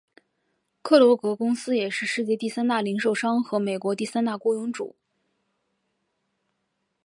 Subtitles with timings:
[0.81, 4.95] 克罗格公司也是世界第三大零售商和美国第三大雇佣主。